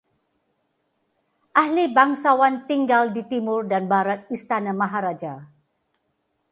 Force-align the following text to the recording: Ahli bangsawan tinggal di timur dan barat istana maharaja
Ahli 1.61 1.83
bangsawan 1.97 2.55
tinggal 2.69 3.03
di 3.15 3.21
timur 3.31 3.61
dan 3.71 3.83
barat 3.93 4.19
istana 4.37 4.71
maharaja 4.81 5.33